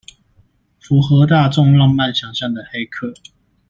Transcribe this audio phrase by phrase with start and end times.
[0.79, 3.13] 符合大眾浪漫想像的黑客